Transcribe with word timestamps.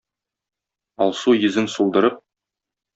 Алсу 1.07 1.37
йөзен 1.41 1.73
сулдырып, 1.77 2.21